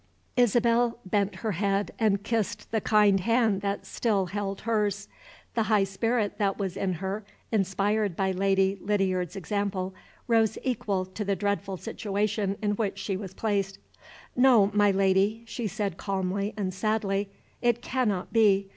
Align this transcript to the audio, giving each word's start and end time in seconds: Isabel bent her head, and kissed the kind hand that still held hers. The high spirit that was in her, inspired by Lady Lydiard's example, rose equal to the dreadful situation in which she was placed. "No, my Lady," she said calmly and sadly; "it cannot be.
Isabel 0.35 0.97
bent 1.05 1.35
her 1.45 1.51
head, 1.51 1.91
and 1.99 2.23
kissed 2.23 2.71
the 2.71 2.81
kind 2.81 3.19
hand 3.19 3.61
that 3.61 3.85
still 3.85 4.25
held 4.25 4.61
hers. 4.61 5.07
The 5.53 5.61
high 5.61 5.83
spirit 5.83 6.39
that 6.39 6.57
was 6.57 6.75
in 6.75 6.93
her, 6.93 7.23
inspired 7.51 8.15
by 8.15 8.31
Lady 8.31 8.79
Lydiard's 8.81 9.35
example, 9.35 9.93
rose 10.27 10.57
equal 10.63 11.05
to 11.05 11.23
the 11.23 11.35
dreadful 11.35 11.77
situation 11.77 12.57
in 12.63 12.71
which 12.71 12.97
she 12.97 13.15
was 13.15 13.35
placed. 13.35 13.77
"No, 14.35 14.71
my 14.73 14.89
Lady," 14.89 15.43
she 15.45 15.67
said 15.67 15.97
calmly 15.97 16.55
and 16.57 16.73
sadly; 16.73 17.29
"it 17.61 17.83
cannot 17.83 18.33
be. 18.33 18.69